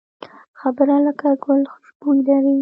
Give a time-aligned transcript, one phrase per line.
[0.59, 2.53] خبره لکه ګل خوشبويي لري